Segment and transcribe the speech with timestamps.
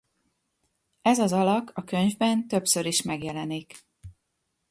[1.01, 3.85] Ez az alak a könyvben többször is megjelenik.